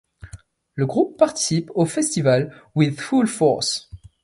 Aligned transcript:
Le 0.73 0.87
groupe 0.87 1.15
participe 1.15 1.69
au 1.75 1.85
festival 1.85 2.51
With 2.73 2.99
Full 2.99 3.27
Force. 3.27 3.91